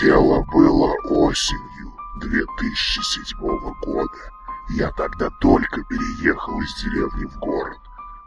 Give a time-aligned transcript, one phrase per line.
[0.00, 3.38] Дело было осенью 2007
[3.82, 4.32] года.
[4.70, 7.78] Я тогда только переехал из деревни в город.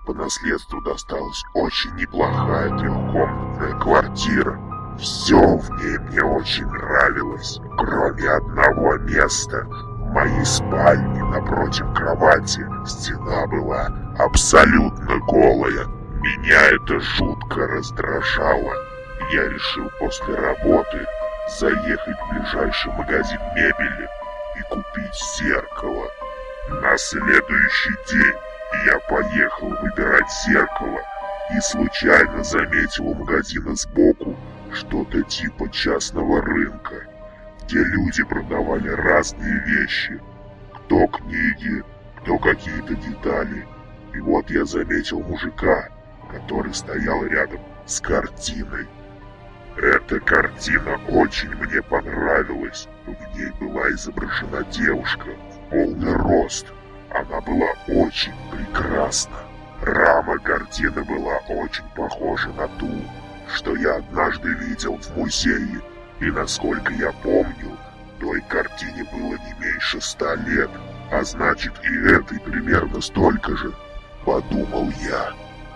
[0.05, 4.59] По наследству досталась очень неплохая трехкомнатная квартира.
[4.99, 9.63] Все в ней мне очень нравилось, кроме одного места.
[9.63, 13.87] В моей спальне напротив кровати стена была
[14.19, 15.87] абсолютно голая.
[16.21, 18.71] Меня это жутко раздражало.
[19.31, 21.07] Я решил после работы
[21.49, 24.09] заехать в ближайший магазин мебели
[24.57, 26.09] и купить зеркало.
[26.69, 28.35] На следующий день
[28.85, 31.01] я поехал выбирать зеркало
[31.55, 34.35] и случайно заметил у магазина сбоку
[34.73, 37.07] что-то типа частного рынка,
[37.63, 40.19] где люди продавали разные вещи.
[40.73, 41.83] Кто книги,
[42.21, 43.67] кто какие-то детали.
[44.13, 45.89] И вот я заметил мужика,
[46.31, 48.87] который стоял рядом с картиной.
[49.77, 52.87] Эта картина очень мне понравилась.
[53.05, 56.67] В ней была изображена девушка в полный рост.
[57.09, 59.35] Она была очень прекрасна.
[59.81, 62.89] Рама картины была очень похожа на ту,
[63.53, 65.81] что я однажды видел в музее.
[66.21, 67.77] И насколько я помню,
[68.21, 70.69] той картине было не меньше ста лет,
[71.11, 73.73] а значит и этой примерно столько же,
[74.25, 75.33] подумал я.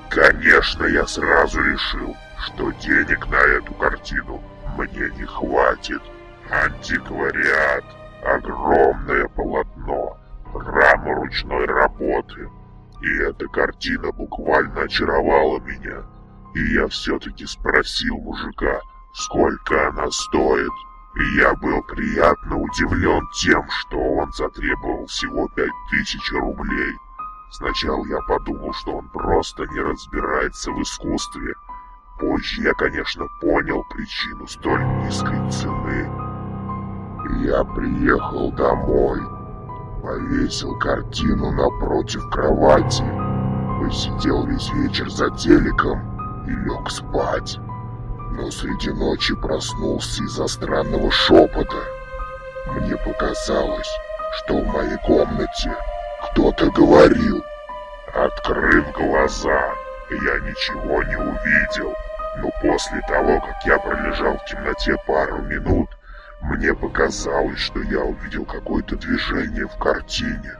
[0.09, 4.41] Конечно, я сразу решил, что денег на эту картину
[4.75, 6.01] мне не хватит.
[6.49, 7.85] Антиквариат,
[8.23, 10.17] огромное полотно,
[10.51, 12.49] рама ручной работы.
[13.01, 16.03] И эта картина буквально очаровала меня.
[16.55, 18.81] И я все-таки спросил мужика,
[19.13, 20.71] сколько она стоит.
[21.19, 26.95] И я был приятно удивлен тем, что он затребовал всего пять тысяч рублей.
[27.51, 31.55] Сначала я подумал, что он просто не разбирается в искусстве.
[32.19, 36.09] Позже я, конечно, понял причину столь низкой цены.
[37.41, 39.21] Я приехал домой,
[40.03, 43.03] повесил картину напротив кровати,
[43.79, 47.57] посидел весь вечер за телеком и лег спать.
[48.31, 51.77] Но среди ночи проснулся из-за странного шепота.
[52.75, 53.89] Мне показалось,
[54.43, 55.75] что в моей комнате
[56.39, 57.43] кто-то говорил.
[58.13, 59.73] Открыв глаза,
[60.09, 61.93] я ничего не увидел,
[62.37, 65.89] но после того, как я пролежал в темноте пару минут,
[66.41, 70.53] мне показалось, что я увидел какое-то движение в картине.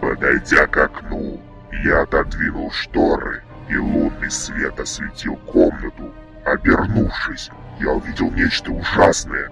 [0.00, 1.38] Подойдя к окну,
[1.84, 6.14] я отодвинул шторы, и лунный свет осветил комнату.
[6.46, 9.50] Обернувшись, я увидел нечто ужасное.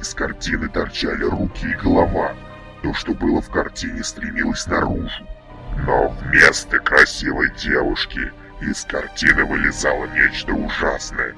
[0.00, 2.32] Из картины торчали руки и голова.
[2.82, 5.26] То, что было в картине, стремилось наружу.
[5.86, 11.34] Но вместо красивой девушки из картины вылезало нечто ужасное.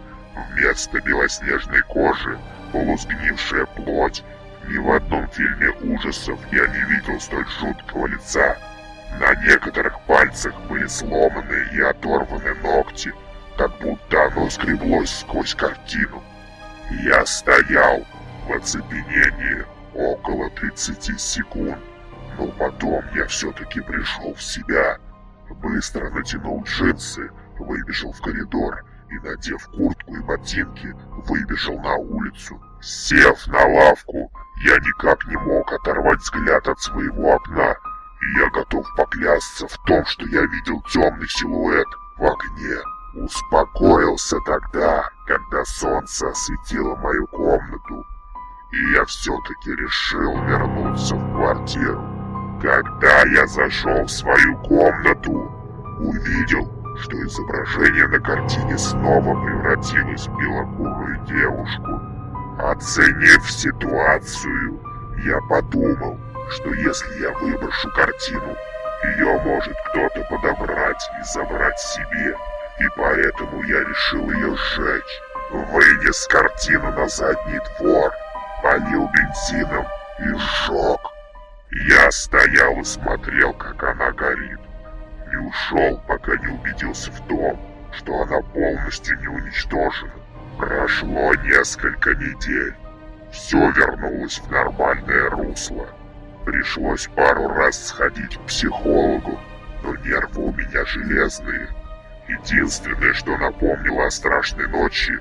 [0.50, 2.38] Вместо белоснежной кожи
[2.72, 4.24] полусгнившая плоть.
[4.68, 8.56] Ни в одном фильме ужасов я не видел столь жуткого лица.
[9.18, 13.12] На некоторых пальцах были сломанные и оторваны ногти,
[13.58, 16.22] как будто оно скреблось сквозь картину.
[16.90, 18.06] Я стоял
[18.46, 19.64] в оцепенении
[19.94, 21.78] около 30 секунд,
[22.38, 24.98] но потом я все-таки пришел в себя.
[25.62, 30.94] Быстро натянул джинсы, выбежал в коридор и, надев куртку и ботинки,
[31.28, 32.60] выбежал на улицу.
[32.80, 34.30] Сев на лавку,
[34.64, 37.76] я никак не мог оторвать взгляд от своего окна,
[38.22, 41.86] и я готов поклясться в том, что я видел темный силуэт
[42.16, 42.78] в окне.
[43.14, 48.06] Успокоился тогда, когда солнце осветило мою комнату,
[48.72, 52.02] и я все-таки решил вернуться в квартиру.
[52.62, 55.52] Когда я зашел в свою комнату,
[56.00, 62.00] увидел, что изображение на картине снова превратилось в белокурую девушку.
[62.60, 64.80] Оценив ситуацию,
[65.24, 66.18] я подумал,
[66.50, 68.56] что если я выброшу картину,
[69.16, 72.36] ее может кто-то подобрать и забрать себе,
[72.78, 75.20] и поэтому я решил ее сжечь.
[75.50, 78.12] Вынес картину на задний двор,
[78.62, 79.86] полил бензином
[80.20, 81.00] и сжег.
[81.88, 84.60] Я стоял и смотрел, как она горит.
[85.30, 87.58] Не ушел, пока не убедился в том,
[87.92, 90.12] что она полностью не уничтожена.
[90.58, 92.74] Прошло несколько недель.
[93.32, 95.88] Все вернулось в нормальное русло.
[96.44, 99.40] Пришлось пару раз сходить к психологу,
[99.82, 101.68] но нервы у меня железные.
[102.28, 105.18] Единственное, что напомнило о страшной ночи,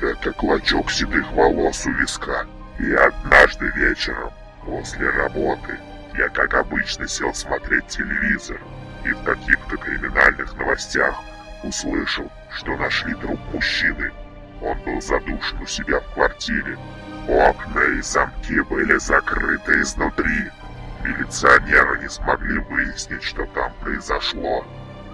[0.00, 2.46] это клочок седых волос у виска.
[2.78, 4.32] И однажды вечером,
[4.64, 5.78] после работы,
[6.16, 8.60] я как обычно сел смотреть телевизор
[9.04, 11.16] и в каких-то криминальных новостях
[11.62, 14.12] услышал, что нашли труп мужчины.
[14.62, 16.78] Он был задушен у себя в квартире.
[17.28, 20.50] Окна и замки были закрыты изнутри.
[21.04, 24.64] Милиционеры не смогли выяснить, что там произошло.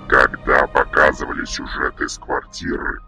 [0.09, 3.01] Когда показывали сюжет из квартиры,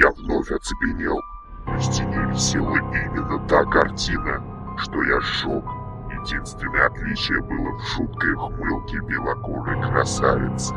[0.00, 1.20] я вновь оцепенел.
[1.66, 2.78] На стене висела
[3.48, 4.42] та картина,
[4.76, 5.64] что я сжег.
[6.20, 10.74] Единственное отличие было в жуткой хмылке белокурой красавицы.